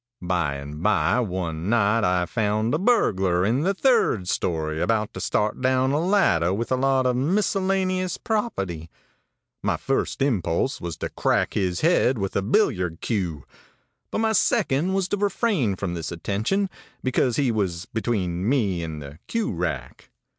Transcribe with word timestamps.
By 0.23 0.55
and 0.55 0.81
by, 0.81 1.19
one 1.19 1.69
night, 1.69 2.03
I 2.03 2.25
found 2.25 2.73
a 2.73 2.79
burglar 2.79 3.45
in 3.45 3.61
the 3.61 3.75
third 3.75 4.27
story, 4.27 4.81
about 4.81 5.13
to 5.13 5.19
start 5.21 5.61
down 5.61 5.91
a 5.91 5.99
ladder 5.99 6.51
with 6.55 6.71
a 6.71 6.75
lot 6.75 7.05
of 7.05 7.15
miscellaneous 7.15 8.17
property. 8.17 8.89
My 9.61 9.77
first 9.77 10.23
impulse 10.23 10.81
was 10.81 10.97
to 10.97 11.09
crack 11.09 11.53
his 11.53 11.81
head 11.81 12.17
with 12.17 12.35
a 12.35 12.41
billiard 12.41 12.99
cue; 12.99 13.43
but 14.09 14.17
my 14.17 14.31
second 14.31 14.95
was 14.95 15.07
to 15.09 15.17
refrain 15.17 15.75
from 15.75 15.93
this 15.93 16.11
attention, 16.11 16.71
because 17.03 17.35
he 17.35 17.51
was 17.51 17.85
between 17.85 18.49
me 18.49 18.81
and 18.81 19.03
the 19.03 19.19
cue 19.27 19.51
rack. 19.51 20.09